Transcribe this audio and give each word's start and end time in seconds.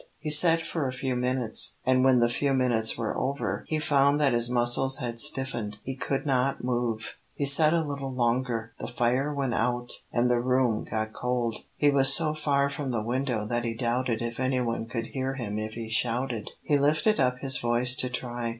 He 0.17 0.31
sat 0.31 0.63
for 0.63 0.87
a 0.87 0.91
few 0.93 1.15
minutes, 1.15 1.77
and 1.85 2.03
when 2.03 2.17
the 2.17 2.27
few 2.27 2.55
minutes 2.55 2.97
were 2.97 3.15
over, 3.15 3.65
he 3.67 3.77
found 3.77 4.19
that 4.19 4.33
his 4.33 4.49
muscles 4.49 4.97
had 4.97 5.19
stiffened. 5.19 5.77
He 5.83 5.95
could 5.95 6.25
not 6.25 6.63
move. 6.63 7.13
He 7.35 7.45
sat 7.45 7.71
a 7.71 7.83
little 7.83 8.11
longer. 8.11 8.73
The 8.79 8.87
fire 8.87 9.31
went 9.31 9.53
out, 9.53 9.91
and 10.11 10.27
the 10.27 10.39
room 10.39 10.87
got 10.89 11.13
cold. 11.13 11.55
He 11.77 11.91
was 11.91 12.11
so 12.11 12.33
far 12.33 12.67
from 12.67 12.89
the 12.89 13.03
window 13.03 13.45
that 13.45 13.63
he 13.63 13.75
doubted 13.75 14.23
if 14.23 14.39
any 14.39 14.59
one 14.59 14.87
could 14.87 15.05
hear 15.05 15.35
him 15.35 15.59
if 15.59 15.73
he 15.75 15.87
shouted. 15.87 16.49
He 16.63 16.79
lifted 16.79 17.19
up 17.19 17.37
his 17.37 17.59
voice 17.59 17.95
to 17.97 18.09
try. 18.09 18.49